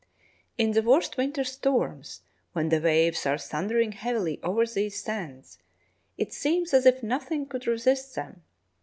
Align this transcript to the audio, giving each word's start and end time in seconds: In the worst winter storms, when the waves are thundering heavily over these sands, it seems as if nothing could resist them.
In 0.57 0.71
the 0.71 0.81
worst 0.81 1.15
winter 1.15 1.43
storms, 1.43 2.23
when 2.53 2.69
the 2.69 2.79
waves 2.81 3.27
are 3.27 3.37
thundering 3.37 3.91
heavily 3.91 4.39
over 4.41 4.65
these 4.65 4.99
sands, 4.99 5.59
it 6.17 6.33
seems 6.33 6.73
as 6.73 6.87
if 6.87 7.03
nothing 7.03 7.45
could 7.45 7.67
resist 7.67 8.15
them. 8.15 8.41